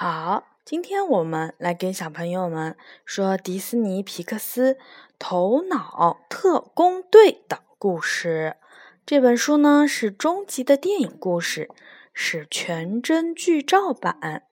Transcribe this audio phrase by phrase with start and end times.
[0.00, 4.74] 好，今天我们来给小朋友们说迪士尼皮克斯
[5.18, 8.58] 《头脑特工队》的故事。
[9.04, 11.68] 这本书呢是终极的电影故事，
[12.12, 14.44] 是全真剧照版，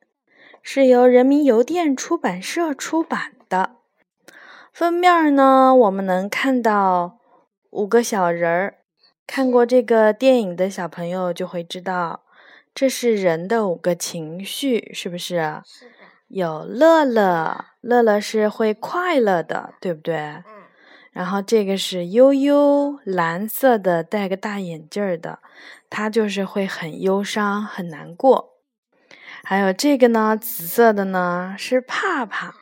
[0.62, 3.76] 是由人民邮电出版社出版的。
[4.72, 7.20] 封面呢，我们能看到
[7.70, 8.78] 五个小人儿。
[9.28, 12.24] 看过这个电影的小朋友就会知道。
[12.76, 15.62] 这是人的五个情绪，是不是？
[15.64, 15.92] 是的。
[16.28, 20.14] 有乐乐，乐乐是会快乐的，对不对？
[20.14, 20.44] 嗯。
[21.10, 25.38] 然后这个是悠悠，蓝色的，戴个大眼镜儿的，
[25.88, 28.58] 他就是会很忧伤、很难过。
[29.42, 32.54] 还有这个呢，紫色的呢是怕怕，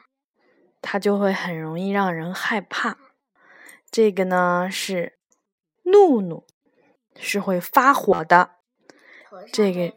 [0.80, 2.98] 他就会很容易让人害怕。
[3.90, 5.18] 这个呢是
[5.82, 6.46] 怒怒，
[7.18, 8.50] 是会发火的。
[9.52, 9.92] 这个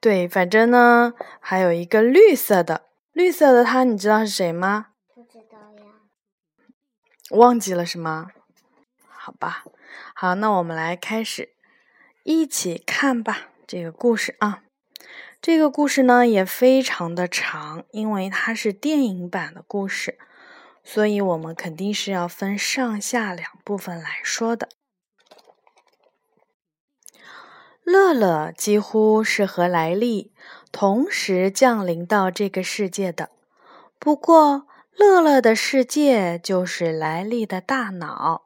[0.00, 4.88] 对，反正呢，还有一个绿色的，绿色的它，你知道是谁吗？
[5.14, 5.92] 不知道呀。
[7.30, 8.30] 忘记了是吗？
[9.06, 9.64] 好吧，
[10.14, 11.50] 好，那我们来开始
[12.24, 14.64] 一起看吧，这个故事啊，
[15.40, 20.18] 这个故事呢也非常的长，因为它是电影版的故事，
[20.82, 24.68] 所以我们肯定是要分上下两部分来说的。
[27.84, 30.32] 乐乐几乎是和莱利
[30.70, 33.30] 同时降临到这个世界的，
[33.98, 34.66] 不过
[34.96, 38.42] 乐乐的世界就是莱利的大脑。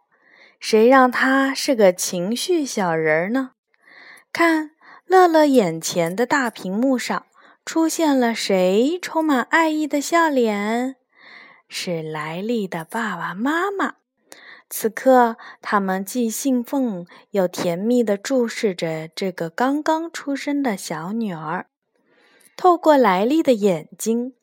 [0.58, 3.50] 谁让他是个情绪小人呢？
[4.32, 4.70] 看，
[5.06, 7.26] 乐乐眼前的大屏幕上
[7.64, 8.98] 出现了谁？
[9.00, 10.96] 充满爱意的笑脸，
[11.68, 13.96] 是莱利的爸爸妈妈。
[14.68, 21.66] 此刻，他们既兴奋又甜蜜地注视着这个刚刚出生的小女儿。
[22.56, 24.34] 透过莱利的眼睛，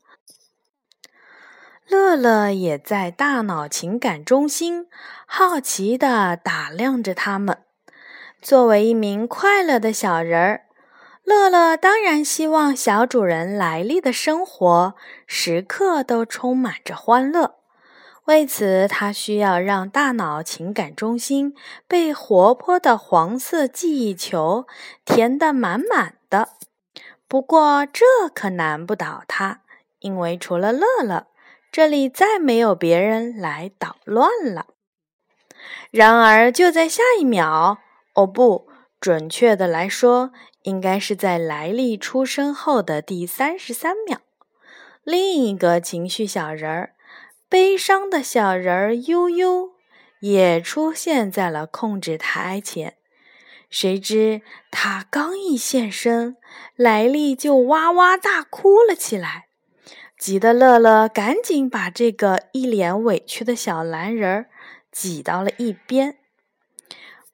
[1.88, 4.88] 乐乐也在大脑情感中心
[5.26, 7.58] 好奇地打量着他们。
[8.42, 10.66] 作为一名快乐的小人儿，
[11.24, 14.96] 乐乐当然希望小主人莱利的生活
[15.28, 17.63] 时刻都充满着欢乐。
[18.26, 21.54] 为此，他需要让大脑情感中心
[21.90, 24.66] 被活泼的黄色记忆球
[25.04, 26.50] 填得满满的。
[27.28, 29.62] 不过，这可难不倒他，
[30.00, 31.28] 因为除了乐乐，
[31.70, 34.68] 这里再没有别人来捣乱了。
[35.92, 37.80] 然而，就在下一秒，
[38.14, 38.70] 哦，不，
[39.02, 44.20] 准确的来说，应该是在莱利出生后的第三十三秒，
[45.04, 46.96] 另一个情绪小人儿。
[47.54, 49.74] 悲伤的小人儿悠悠
[50.22, 52.96] 也出现在了控制台前。
[53.70, 54.42] 谁知
[54.72, 56.36] 他刚一现身，
[56.76, 59.50] 莱利就哇哇大哭了起来，
[60.18, 64.50] 急得乐乐赶紧把这个一脸委屈的小蓝人儿
[64.92, 66.18] 挤到了一边。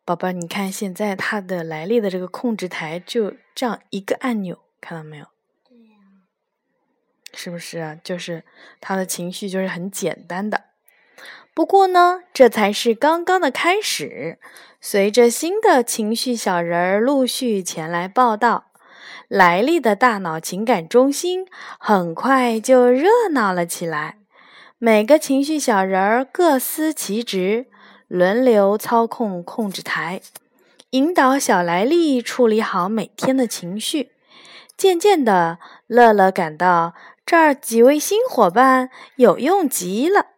[0.04, 5.28] 宝宝，你看现在他的莱利的这个控制台就这样一个按钮，看到没有？
[7.34, 7.98] 是不是啊？
[8.04, 8.44] 就是
[8.82, 10.66] 他的情绪就是很简单的。
[11.54, 14.40] 不过呢，这才是刚刚的开始。
[14.80, 18.72] 随着新的情绪小人儿陆续前来报道，
[19.28, 21.46] 莱利的大脑情感中心
[21.78, 24.20] 很快就热闹了起来。
[24.78, 27.66] 每个情绪小人儿各司其职，
[28.08, 30.22] 轮流操控控制台，
[30.92, 34.12] 引导小莱利处理好每天的情绪。
[34.78, 36.94] 渐渐的，乐乐感到。
[37.30, 40.30] 这儿几位新伙伴有用极了，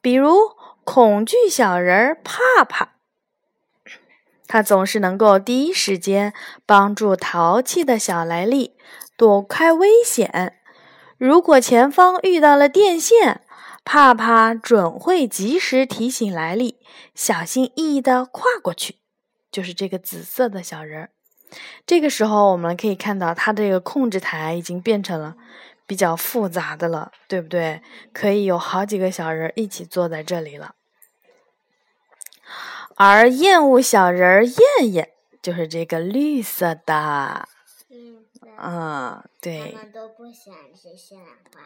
[0.00, 0.34] 比如
[0.82, 2.94] 恐惧小人儿帕帕，
[4.46, 6.32] 他总是能够第一时间
[6.64, 8.78] 帮助淘气的小莱利
[9.18, 10.58] 躲开危险。
[11.18, 13.42] 如果前方遇到了电线，
[13.84, 16.78] 帕帕准会及时提醒莱利
[17.14, 18.96] 小心翼翼地跨过去。
[19.52, 21.10] 就是这个紫色的小人儿。
[21.84, 25.36] 这个时候，我们可以看到，它这个控制台已经变成了。
[25.86, 27.80] 比较复杂的了，对不对？
[28.12, 30.74] 可以有好几个小人一起坐在这里了。
[32.96, 35.10] 而厌恶小人儿燕燕
[35.42, 37.46] 就是这个绿色的，
[38.58, 39.72] 嗯，对。
[39.76, 41.60] 他们都不喜欢吃西兰花。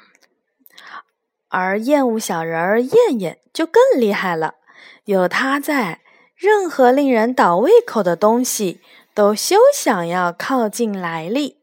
[1.48, 4.56] 而厌恶小人儿燕燕就更厉害了，
[5.04, 6.00] 有他在，
[6.34, 8.80] 任何令人倒胃口的东西
[9.14, 11.59] 都休想要靠近来历。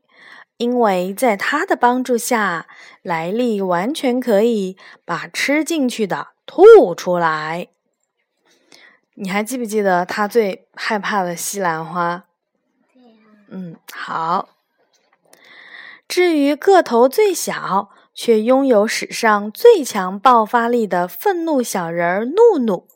[0.57, 2.67] 因为在他的帮助下，
[3.03, 4.75] 莱利完全可以
[5.05, 7.67] 把吃进去的吐出来。
[9.13, 12.25] 你还记不记得他最害怕的西兰花？
[12.93, 13.09] 对呀。
[13.49, 14.49] 嗯，好。
[16.07, 22.87] 至于个头最小却拥有史上最强爆发力的愤怒小人儿怒怒，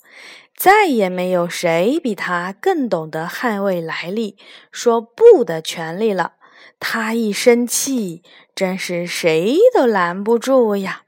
[0.55, 4.37] 再也没有谁比他更懂得捍卫莱利、
[4.71, 6.33] 说不的权利了。
[6.83, 8.23] 他一生气，
[8.55, 11.03] 真是谁都拦不住呀。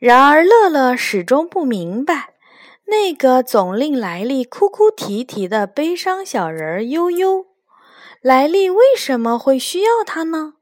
[0.00, 2.34] 然而，乐乐始终不明白，
[2.86, 7.46] 那个总令莱利哭哭啼啼的悲伤小人悠悠，
[8.20, 10.54] 莱利为什么会需要他呢？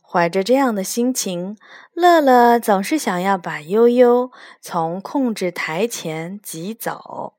[0.00, 1.56] 怀着这样的心情，
[1.92, 4.30] 乐乐总是想要把悠悠
[4.60, 7.34] 从控制台前挤走。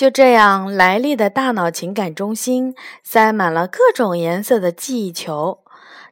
[0.00, 2.74] 就这样，莱利的大脑情感中心
[3.04, 5.62] 塞满了各种颜色的记忆球，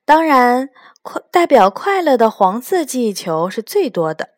[0.05, 0.69] 当然，
[1.01, 4.29] 快代表快乐的黄色记忆球是最多的。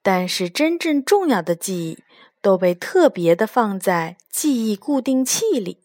[0.00, 2.04] 但是，真正重要的记忆
[2.40, 5.80] 都被特别的放在记忆固定器里。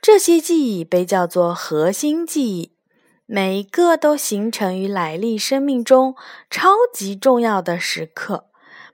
[0.00, 2.72] 这些记忆被叫做核心记忆，
[3.24, 6.16] 每一个都形成于莱利生命中
[6.50, 8.46] 超级重要的时刻。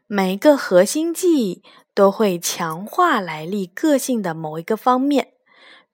[0.06, 1.62] 每一个核心记忆
[1.98, 5.32] 都会强化莱利个性的某一个方面，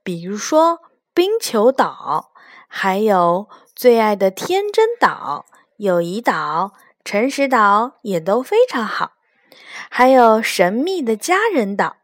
[0.02, 0.80] 比如说
[1.14, 2.34] 冰球岛，
[2.68, 5.46] 还有最爱的天真岛、
[5.78, 9.12] 友谊岛、诚实岛也都非常好，
[9.88, 11.96] 还有神秘的家人岛，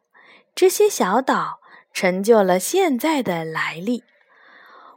[0.54, 1.60] 这些小岛。
[1.92, 4.04] 成就了现在的来历。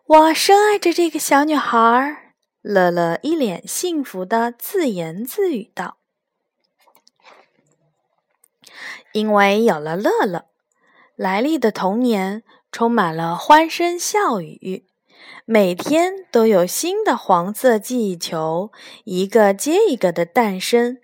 [0.05, 2.35] 我深爱着这个小女孩。
[2.61, 5.97] 乐乐一脸幸福的自言自语道
[9.13, 10.45] ：“因为有了乐乐，
[11.15, 14.87] 莱利的童年充满了欢声笑语，
[15.45, 18.71] 每天都有新的黄色记忆球
[19.03, 20.97] 一个接一个的诞生，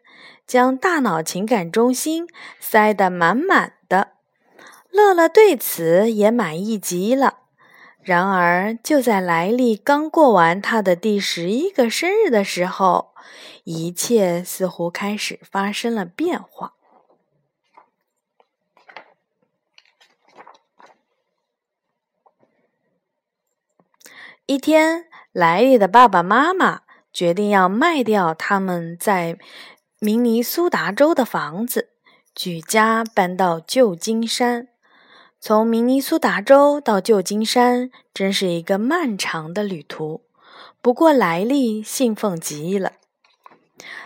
[0.47, 2.27] 将大脑情感中心
[2.59, 4.13] 塞得满满的。”
[4.89, 7.41] 乐乐对此也满意极了。
[8.01, 13.09] 然而，就在莱利刚过完他的第十一个生日的时候，
[13.65, 16.73] 一切似乎开始发生了变化。
[24.49, 26.81] 一天，莱利的爸爸妈妈
[27.13, 29.37] 决定要卖掉他们在
[29.99, 31.89] 明尼苏达州的房子，
[32.33, 34.69] 举家搬到旧金山。
[35.39, 40.23] 从明尼苏达州到旧金山，真是一个漫长的旅途。
[40.81, 42.93] 不过，莱利兴奋极了，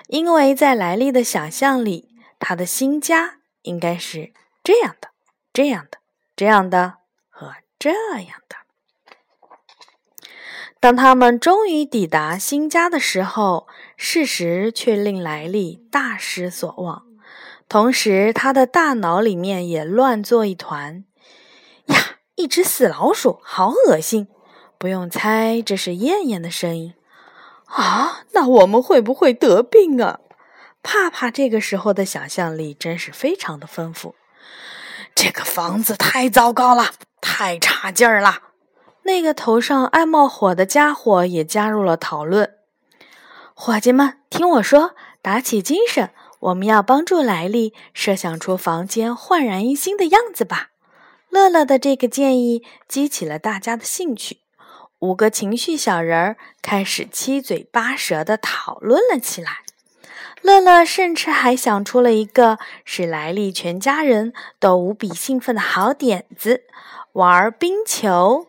[0.07, 5.11] 因为在莱利的想象里，他的新家应该是这样的、
[5.53, 5.99] 这样的、
[6.35, 6.95] 这样的
[7.29, 8.62] 和这样的。
[10.83, 17.03] 当他们终于抵达新家的时候，事实却令莱利大失所望，
[17.69, 21.05] 同时他的大脑里面也乱作一团。
[21.85, 24.27] 呀，一只死老鼠，好恶心！
[24.77, 26.93] 不用猜，这是燕燕的声音。
[27.67, 30.19] 啊，那我们会不会得病啊？
[30.83, 34.15] 帕帕这个时候的想象力真是非常的丰富。
[35.15, 36.91] 这个房子太糟糕了，
[37.21, 38.39] 太差劲儿了。
[39.03, 42.55] 那个头上爱冒火的家伙也加入了讨论。
[43.53, 46.09] 伙计们，听我说，打起精神，
[46.39, 50.69] 我们要帮助莱利设想出房间焕然一新的样子吧。
[51.29, 54.39] 乐乐的这个建议激起了大家的兴趣，
[54.99, 59.59] 五个情绪小人儿开始七嘴八舌的讨论了起来。
[60.41, 66.63] 乐乐甚至还想出了一个使莱利全家人都无比兴奋的好点子——
[67.13, 68.47] 玩冰球。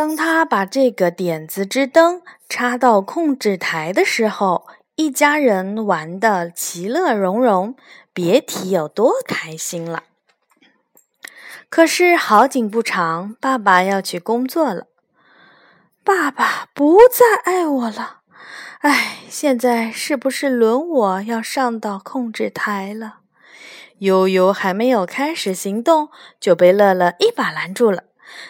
[0.00, 7.76] 当他把这个点子之灯插到控制台的时候，一家人玩得其乐融融，
[8.14, 10.04] 别提有多开心了。
[11.68, 14.86] 可是好景不长，爸爸要去工作了。
[16.02, 18.20] 爸爸不再爱我了，
[18.78, 23.18] 唉，现在是不是轮我要上到控制台了？
[23.98, 26.08] 悠悠还没有开始行动，
[26.40, 28.04] 就被乐乐一把拦住了。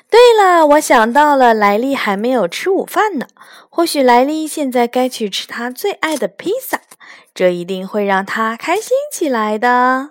[0.08, 3.26] 对了，我想到了，莱利还没有吃午饭呢。
[3.68, 6.80] 或许莱利现在该去吃他最爱的披萨，
[7.32, 10.10] 这一定会让他开心起来的。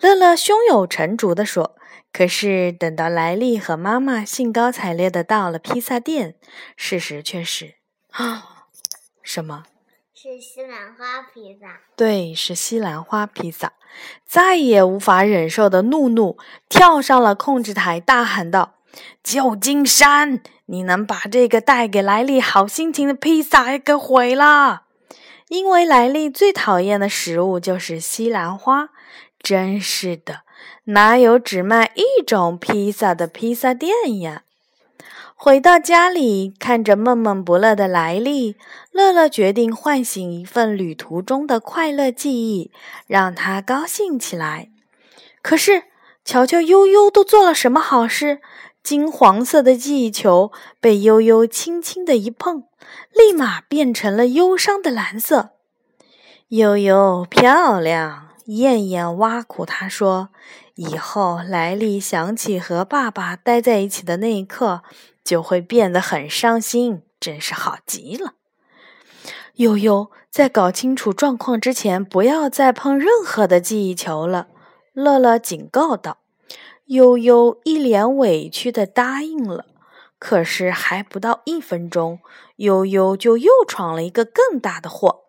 [0.00, 1.76] 乐乐胸有成竹地说
[2.12, 6.36] ：“可是等到莱利和妈妈兴高采烈地到了披萨店，
[6.76, 7.74] 事实却是……
[8.12, 8.66] 啊，
[9.22, 9.64] 什么？
[10.20, 11.78] 是西兰花披萨。
[11.94, 13.74] 对，是西兰花披萨。
[14.26, 16.36] 再也无法忍受的怒怒
[16.68, 18.74] 跳上了控制台，大喊道
[19.22, 24.86] ：‘旧金山，你能把这个带给莱利好心情的披萨给毁了？
[25.50, 28.88] 因为莱利最讨厌的食物就是西兰花。’”
[29.38, 30.40] 真是的，
[30.86, 34.42] 哪有只卖一种披萨的披萨店呀？
[35.40, 38.56] 回到家里，看着闷闷不乐的莱利，
[38.90, 42.72] 乐乐决定唤醒一份旅途中的快乐记忆，
[43.06, 44.68] 让他高兴起来。
[45.40, 45.84] 可是，
[46.24, 48.40] 瞧瞧悠悠都做了什么好事？
[48.82, 52.64] 金黄色的记忆球被悠悠轻轻的一碰，
[53.12, 55.50] 立马变成了忧伤的蓝色。
[56.48, 60.30] 悠悠漂亮，燕燕挖苦他说
[60.74, 64.82] ：“以后莱利想起和爸爸待在一起的那一刻。”
[65.28, 68.32] 就会变得很伤心，真是好极了。
[69.56, 74.48] 悠悠在搞清楚状况之前，不要再碰任何的记忆球了。
[74.94, 76.16] 乐乐警告道。
[76.86, 79.66] 悠悠一脸委屈的答应了。
[80.18, 82.20] 可是还不到一分钟，
[82.56, 85.24] 悠悠就又闯了一个更大的祸。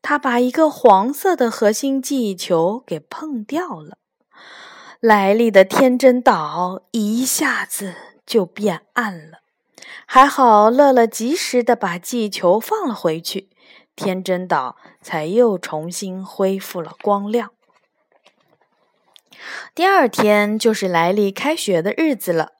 [0.00, 3.96] 他把一个黄色的核心记忆球给碰掉了。
[5.00, 7.94] 莱利的天真岛一下子
[8.30, 9.38] 就变暗了。
[10.06, 13.50] 还好，乐乐及时的把气球放了回去，
[13.96, 17.50] 天真岛才又重新恢复了光亮。
[19.74, 22.52] 第二天就是莱利开学的日子了。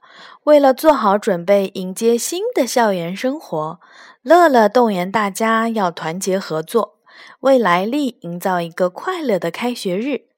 [0.42, 3.78] 为了做好准备迎接新的校园生活，
[4.22, 6.98] 乐乐动员大家要团结合作，
[7.40, 10.29] 为莱利营造一个快乐的开学日。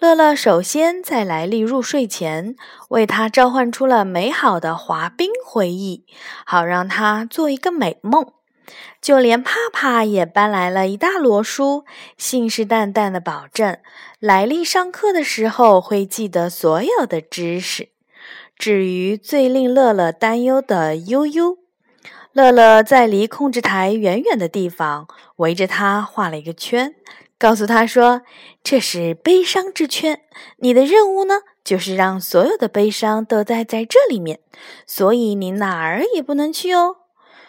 [0.00, 2.56] 乐乐首先在莱利入睡前，
[2.88, 6.06] 为他召唤出了美好的滑冰回忆，
[6.46, 8.32] 好让他做一个美梦。
[9.02, 11.84] 就连帕帕也搬来了一大摞书，
[12.16, 13.76] 信誓旦旦地保证
[14.18, 17.90] 莱利上课的时候会记得所有的知识。
[18.56, 21.58] 至于最令乐乐担忧的悠悠，
[22.32, 26.94] 乐乐在离控制台远远的地方围着他画了一个圈。
[27.40, 28.20] 告诉他说
[28.62, 30.20] ：“这是悲伤之圈，
[30.58, 34.40] 你的任务呢，就是让所有的悲伤都待在这里面，
[34.86, 36.96] 所以你哪儿也不能去哦。”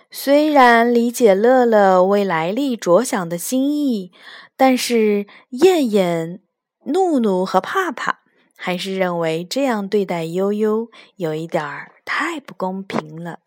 [0.10, 4.14] 虽然理解乐乐为莱利着想的心意，
[4.56, 6.40] 但是燕燕、
[6.86, 8.20] 怒怒和帕帕
[8.56, 13.40] 还是认为这样对待悠悠有一点儿太不公平了。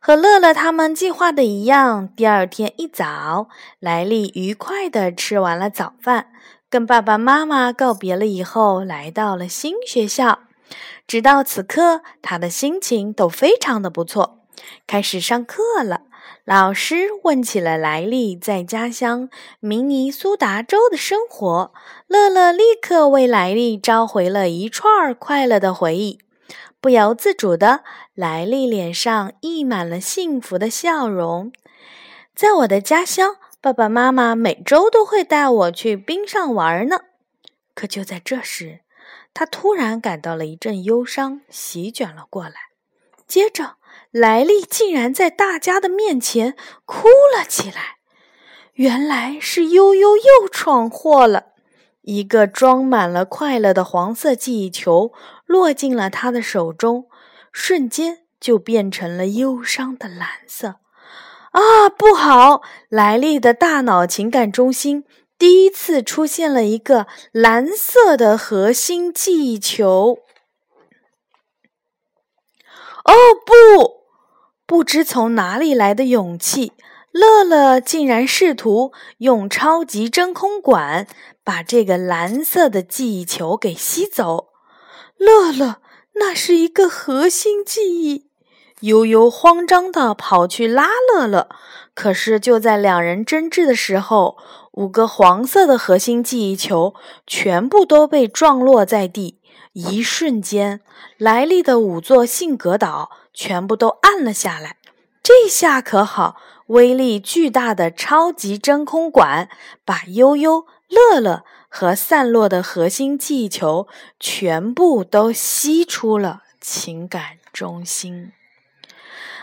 [0.00, 3.48] 和乐乐他们计划的一样，第二天一早，
[3.80, 6.28] 莱利愉快地吃完了早饭，
[6.70, 10.40] 跟爸爸妈妈告别了以后，来到了新学校。
[11.06, 14.44] 直到此刻，他的心情都非常的不错。
[14.86, 16.02] 开始上课了，
[16.44, 19.28] 老师问起了莱利在家乡
[19.60, 21.72] 明尼苏达州的生活，
[22.06, 26.18] 乐乐立刻为莱利召回了一串快乐的回忆。
[26.80, 27.82] 不由自主的，
[28.14, 31.50] 莱利脸上溢满了幸福的笑容。
[32.36, 37.00] 在我的家乡，爸爸妈妈每周都会带我去冰上玩呢。
[37.74, 38.82] 可就在这时，
[39.34, 42.54] 他突然感到了一阵忧伤席卷了过来。
[43.26, 43.74] 接着，
[44.12, 46.54] 莱利竟然在大家的面前
[46.84, 47.96] 哭了起来。
[48.74, 51.46] 原来是悠悠又闯祸了。
[52.08, 55.12] 一个装满了快乐的黄色记忆球
[55.44, 57.06] 落进了他的手中，
[57.52, 60.76] 瞬间就变成了忧伤的蓝色。
[61.50, 62.62] 啊，不好！
[62.88, 65.04] 莱利的大脑情感中心
[65.36, 70.20] 第一次出现了一个蓝色的核心记忆球。
[73.04, 73.12] 哦
[73.44, 73.98] 不！
[74.64, 76.72] 不知从哪里来的勇气。
[77.18, 81.08] 乐乐竟然试图用超级真空管
[81.42, 84.50] 把这个蓝色的记忆球给吸走。
[85.16, 85.80] 乐乐，
[86.14, 88.28] 那是一个核心记忆。
[88.82, 91.48] 悠悠慌张地跑去拉乐乐，
[91.92, 94.36] 可是就在两人争执的时候，
[94.74, 96.94] 五个黄色的核心记忆球
[97.26, 99.40] 全部都被撞落在地。
[99.72, 100.80] 一瞬间，
[101.16, 104.76] 莱利的五座性格岛全部都暗了下来。
[105.20, 106.36] 这下可好。
[106.68, 109.50] 威力巨大的超级真空管
[109.84, 113.86] 把悠悠、乐乐和散落的核心记忆球
[114.18, 118.32] 全部都吸出了情感中心。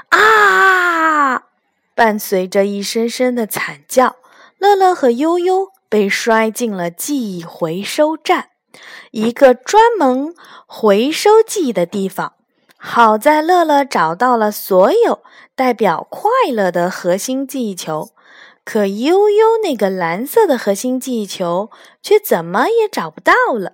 [0.10, 1.44] 啊！
[1.96, 4.18] 伴随着一声声的惨叫，
[4.58, 8.50] 乐乐和悠悠被摔进了记忆回收站，
[9.12, 10.36] 一个专门
[10.68, 12.34] 回收记忆的地方。
[12.88, 15.24] 好在乐乐找到了所有
[15.56, 18.12] 代表快乐的核心记忆球，
[18.64, 21.72] 可悠悠那个蓝色的核心记忆球
[22.04, 23.74] 却怎么也找不到了。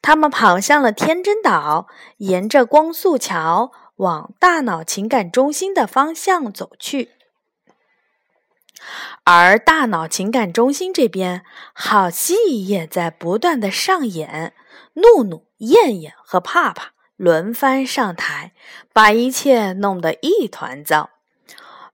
[0.00, 1.88] 他们跑向了天真岛，
[2.18, 7.10] 沿着光速桥往大脑情感中心的方向走去。
[9.24, 14.54] 而大脑情感中心这边，好戏也在不断的上演。
[14.94, 16.92] 怒怒、燕燕和帕帕。
[17.16, 18.52] 轮番上台，
[18.92, 21.10] 把一切弄得一团糟。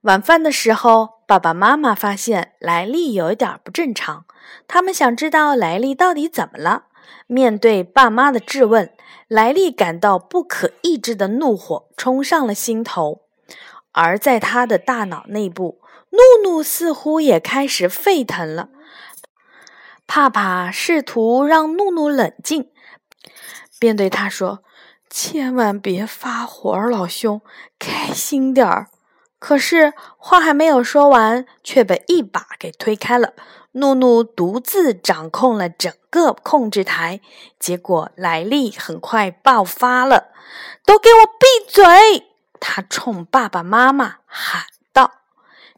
[0.01, 4.25] 晚饭的时候，爸爸妈妈发现莱利有一点不正常，
[4.67, 6.87] 他们想知道莱利到底怎么了。
[7.27, 8.91] 面对爸妈的质问，
[9.29, 13.21] 莱利感到不可抑制的怒火冲上了心头，
[13.93, 18.67] 而在他的大脑内部，怒怒似乎也开始沸腾了。
[20.05, 22.69] 帕帕试图让怒怒冷静，
[23.79, 24.63] 便对他说
[25.15, 27.39] ：“千万别发火，老兄，
[27.77, 28.87] 开心点儿。”
[29.37, 33.33] 可是话还没有说完，却被一把给推开了。
[33.73, 37.21] 怒怒独自掌控了整个控制台，
[37.59, 40.31] 结果莱利很快爆发了。
[40.83, 42.27] 都给我闭嘴！
[42.59, 45.11] 他冲爸爸妈妈喊道：“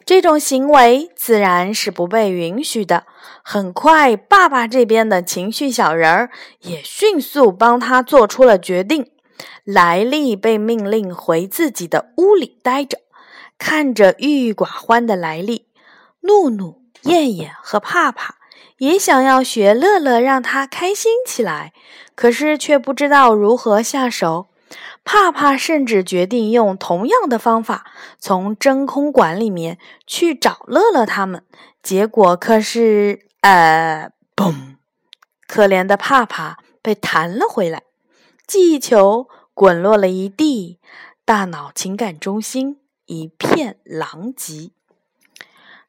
[0.05, 3.05] 这种行为自然是不被允许的。”
[3.43, 6.29] 很快，爸爸这边的情绪小人儿
[6.61, 9.11] 也迅速帮他做出了决定。
[9.63, 12.99] 莱利被命令回自己的屋里待着。
[13.57, 15.67] 看着郁郁寡欢的莱利，
[16.21, 18.35] 怒怒、燕燕和帕帕
[18.77, 21.71] 也想要学乐乐，让他开心起来，
[22.15, 24.47] 可是却不知道如何下手。
[25.05, 27.85] 帕帕甚至决定用同样的方法
[28.19, 29.77] 从真空管里面
[30.07, 31.43] 去找乐乐他们，
[31.81, 33.21] 结果可是……
[33.41, 34.77] 呃，嘣！
[35.47, 37.83] 可怜的帕帕被弹了回来，
[38.47, 40.79] 记忆球滚落了一地，
[41.25, 42.79] 大脑情感中心。
[43.07, 44.71] 一片狼藉。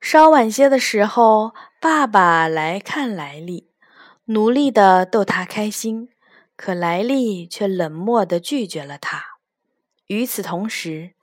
[0.02, 3.70] 稍晚些的时候，爸爸来看莱利，
[4.26, 6.10] 努力的逗他开心，
[6.56, 9.38] 可莱利却冷漠的拒绝了他。
[10.08, 11.14] 与此同时，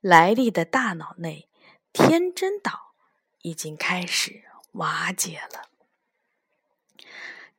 [0.00, 1.48] 莱利的大脑内
[1.92, 2.94] 天真岛
[3.42, 5.68] 已经开始瓦解了。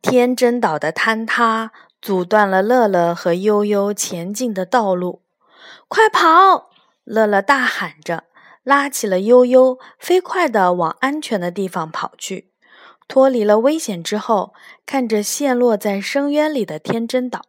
[0.01, 1.71] 天真岛的坍塌
[2.03, 5.22] 阻断了乐乐和悠悠前进的道路。
[5.88, 6.69] 快跑！
[7.05, 8.25] 乐乐大喊着，
[8.62, 12.51] 拉起了悠悠，飞快地往安全的地方跑去。
[13.08, 14.54] 脱离了危险之后，
[14.86, 17.45] 看着陷落在深渊里的天真岛，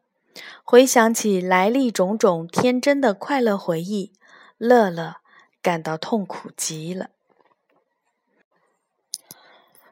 [0.62, 4.12] 回想起来历种种天真的快乐回忆，
[4.56, 5.16] 乐乐
[5.60, 7.08] 感到痛苦极了。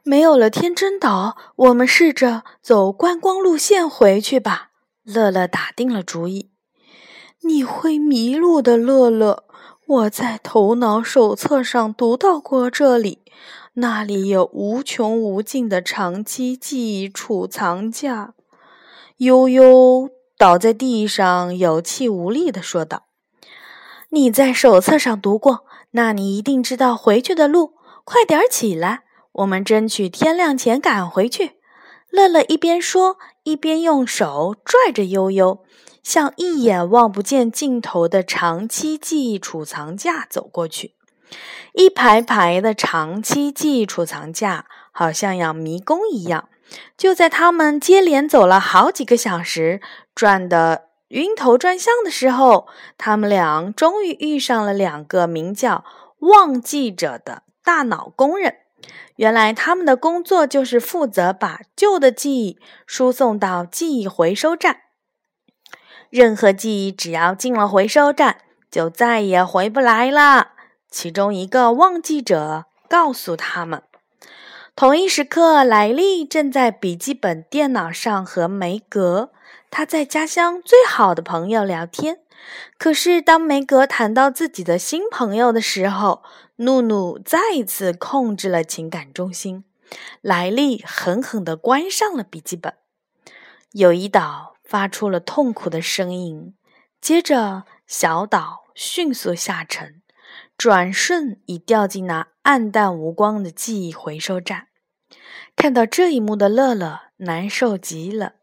[0.04, 4.70] 没有了天真岛，我们试着走观光路线回去吧。
[5.04, 6.50] 乐乐打定了主意。
[7.42, 9.44] 你会迷路的，乐乐。
[9.86, 13.20] 我在头脑手册上读到过这里，
[13.74, 18.34] 那里有无穷无尽的长期记忆储藏架。
[19.18, 23.04] 悠悠倒在地上，有气无力地说道
[24.10, 27.74] ：“你在手册上读过，那你一定知道回去的路。
[28.04, 29.01] 快点起来，
[29.32, 31.52] 我们争取天亮前赶回去。”
[32.10, 35.64] 乐乐一边说，一边用手拽着悠悠。
[36.02, 40.96] 向一眼望不见尽头的长期记忆储藏架走过去，
[41.74, 46.48] 一排排的长期记忆储藏架好像要迷宫一样。
[46.96, 49.80] 就在他们接连走了好几个小时，
[50.12, 52.66] 转得晕头转向的时候，
[52.98, 55.84] 他们俩终于遇上了两个名叫
[56.18, 58.56] “忘记者”的大脑工人。
[59.16, 64.78] 原来他们的工作就是负责把旧的记忆输送到记忆回收站。
[66.10, 68.38] 任何记忆只要进了回收站，
[68.70, 70.52] 就再也回不来了。
[70.90, 73.82] 其中一个忘记者告诉他们。
[74.74, 79.30] 同一时刻，莱利正在笔记本电脑上和梅格
[79.70, 82.18] 他在家乡最好的朋友聊天。
[82.76, 86.22] 可是，当梅格谈到自己的新朋友的时候，
[86.62, 89.64] 怒怒再次控制了情感中心。
[90.20, 92.74] 莱利狠狠地关上了笔记本。
[93.72, 94.50] 友谊岛。
[94.64, 96.54] 发出了痛苦的声音，
[96.98, 100.00] 接着小岛迅速下沉，
[100.56, 104.68] 转瞬已掉进那暗淡无光的记忆回收站。
[105.54, 108.36] 看到这一幕的乐乐难受极了，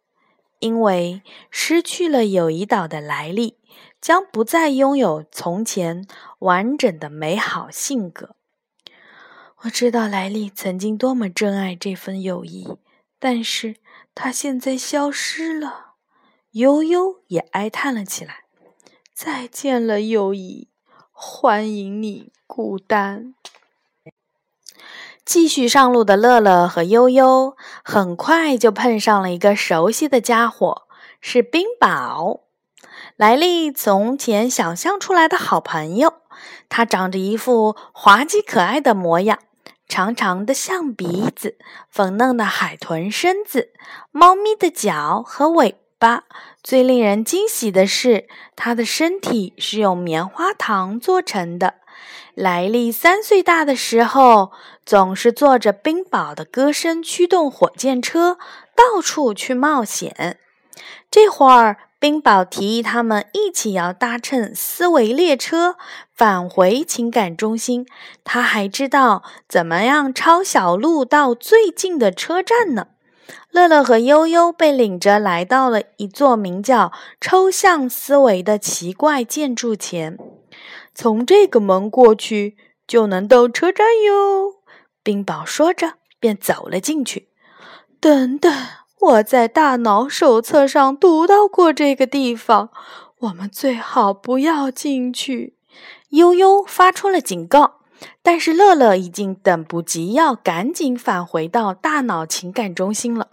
[0.59, 3.57] 因为失去了友谊岛的来历，
[4.01, 6.07] 将不再拥有从前
[6.39, 8.35] 完整的美好性格。
[9.63, 12.77] 我知道莱利曾经多么珍爱这份友谊，
[13.19, 13.75] 但是
[14.15, 15.87] 他现在消失了。
[16.51, 18.45] 悠悠也哀叹了起来
[19.13, 20.69] ：“再见了，友谊，
[21.11, 23.35] 欢迎你，孤单。”
[25.23, 30.87] 继续上路的乐乐和悠悠很快就碰上了一个熟悉的家伙，
[31.21, 32.45] 是冰宝，
[33.19, 36.13] 莱利从前想象出来的好朋友。
[36.69, 39.39] 他长着一副滑稽可爱的模样，
[39.89, 41.57] 长长的象鼻子，
[41.89, 43.73] 粉嫩的海豚身子，
[44.11, 45.75] 猫咪的脚和尾。
[45.99, 46.23] 巴。
[46.63, 51.73] 最令人惊喜的是，它的身体是用棉花糖做成的。
[52.35, 54.53] 莱利三岁大的时候，
[54.85, 58.37] 总是坐着冰雹的歌声驱动火箭车
[58.73, 60.39] 到处去冒险。
[61.11, 65.75] 这会儿，冰雹提议他们一起要搭乘思维列车
[66.15, 67.85] 返回情感中心。
[68.23, 72.87] 他还知道怎么样抄小路到最近的车站呢。
[73.51, 80.17] 乐乐和悠悠被领着来到了一座名叫“抽象思维”的奇怪建筑前。
[80.95, 82.55] 从这个门过去
[82.87, 84.55] 就能到车站哟。
[85.03, 87.29] 冰雹说着，便走了进去。
[87.99, 88.51] 等等，
[88.99, 92.69] 我在大脑手册上读到过这个地方，
[93.19, 95.55] 我们最好不要进去。
[96.09, 97.75] 悠悠发出了警告。
[98.21, 103.27] 但是乐乐已经等不及要赶紧返回到大脑情感中心了，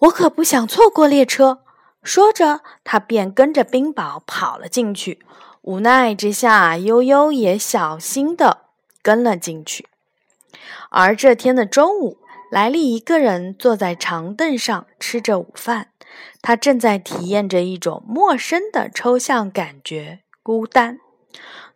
[0.00, 1.60] 我可不想错过列车。
[2.02, 5.20] 说着，他便跟着冰雹跑了进去。
[5.62, 8.62] 无奈之下，悠悠也小心地
[9.00, 9.86] 跟了进去。
[10.90, 12.18] 而这天的中午，
[12.54, 15.88] 莱利一个人坐在长凳上吃着午饭，
[16.40, 21.00] 他正在体验着一种陌生的抽象感觉——孤单。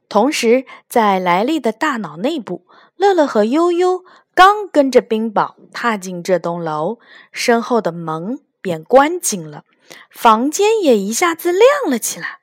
[0.09, 2.65] 同时，在莱利的大脑内部，
[2.95, 4.05] 乐乐和悠悠
[4.37, 7.01] 刚跟着冰雹踏进这栋楼，
[7.33, 9.65] 身后的门便关紧了，
[10.09, 12.39] 房间也一下子亮了起来。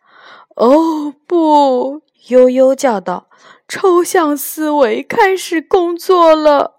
[0.58, 2.02] 哦不！
[2.28, 3.30] 悠悠叫道
[3.70, 6.74] ：“抽象思维开始工作了。”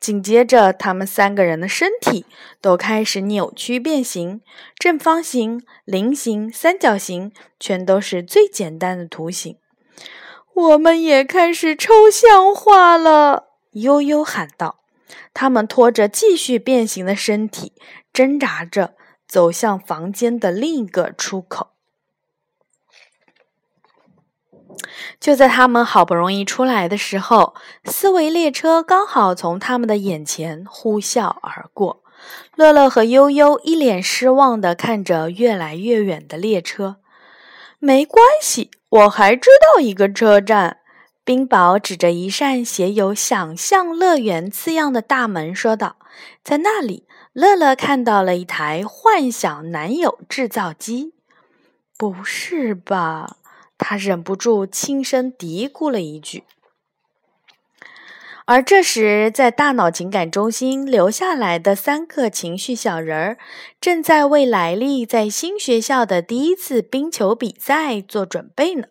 [0.00, 2.24] 紧接着，他们三个人的身体
[2.60, 4.40] 都开始扭曲变形，
[4.78, 9.58] 正方形、菱形、三角形，全都是最简单的图形。
[10.54, 14.80] 我们也开始抽象化了，悠悠喊道。
[15.34, 17.74] 他们拖着继续变形的身体，
[18.12, 18.94] 挣扎着
[19.28, 21.72] 走向房间的另一个出口。
[25.18, 27.54] 就在他们好不容易出来的时候，
[27.84, 32.02] 思维列车刚好从他们的眼前呼啸而过。
[32.54, 36.96] 乐乐和悠悠一脸失望地看着越来越远的列车。
[37.78, 38.70] 没关系。
[38.90, 40.78] 我还知道一个车站，
[41.24, 45.94] 冰雹指着一扇写有“想象乐园”字样的大门说道
[46.42, 51.14] ：“在那里，乐乐看到了一台幻想男友制造机。”
[51.96, 53.36] 不是吧？
[53.80, 56.44] 他忍不住轻声嘀咕了一句。
[58.46, 63.38] 而这时，在大脑情感中心留下来的三个情绪小人儿，
[63.80, 68.88] 正在为莱利在新学校的第一次冰球比赛做准备呢。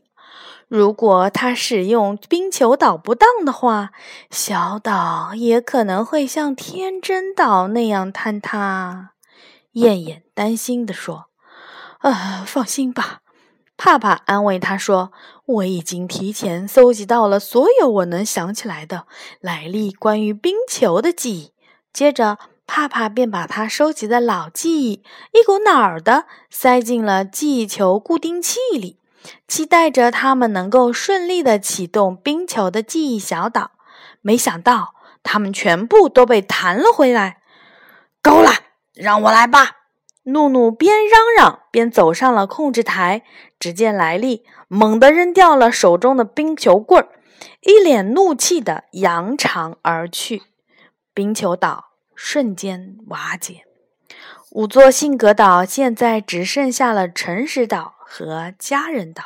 [0.70, 3.92] 如果他使用冰球岛不当的话，
[4.32, 9.12] 小岛也可能会像天真岛那样坍塌。
[9.74, 11.26] 燕燕担心地说
[12.00, 13.22] ：“啊，放心吧。”
[13.82, 15.14] 帕帕安慰他说
[15.48, 19.08] ：“我已经提前搜集到了所有我能想起来的
[19.40, 21.54] 莱利关于冰球的记忆。”
[21.94, 22.38] 接着，
[22.68, 28.98] 帕帕便把他收集的老记忆一股脑儿的塞进了记忆球固定器里，
[29.48, 33.72] 期待着他们能够顺利的启动冰球的记忆小岛。
[34.20, 37.38] 没想到，他们全部都被弹了回来。
[38.22, 38.52] 够了，
[38.94, 39.78] 让我来吧！
[40.32, 43.24] 怒怒边嚷嚷边走上了控制台，
[43.60, 47.10] 只见莱利猛地扔掉了手中的冰球棍儿，
[47.62, 50.44] 一脸怒气地扬长而去。
[51.14, 53.66] 冰球岛瞬间瓦解，
[54.52, 59.24] 五座性格岛现在只剩下了诚实岛和家人岛。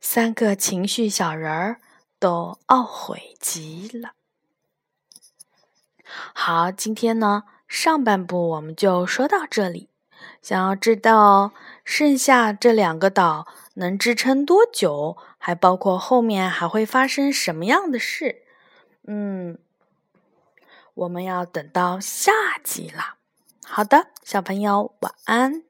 [0.00, 1.80] 三个情绪小人儿
[2.18, 4.12] 都懊悔极了。
[6.34, 9.88] 好，今天呢，上半部我们就说到这里。
[10.42, 11.52] 想要知道
[11.84, 18.42] 剩下这两个岛能支撑多久，还包括后面还会发生什么样的事？
[19.06, 19.56] 嗯，
[20.94, 23.14] 我们要等到下集了。
[23.64, 25.62] 好的，小朋友晚安。